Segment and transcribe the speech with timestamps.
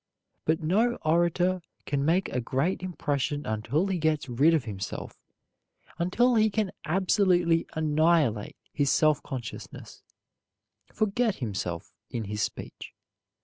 [0.45, 5.15] But no orator can make a great impression until he gets rid of himself,
[5.99, 10.01] until he can absolutely annihilate his self consciousness,
[10.91, 12.93] forget himself in his speech.